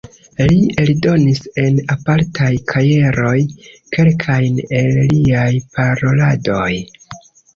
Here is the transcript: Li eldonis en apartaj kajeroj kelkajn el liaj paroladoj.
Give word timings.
Li 0.51 0.55
eldonis 0.83 1.41
en 1.63 1.75
apartaj 1.95 2.49
kajeroj 2.71 3.35
kelkajn 3.97 4.57
el 4.79 4.97
liaj 5.13 5.47
paroladoj. 5.77 6.73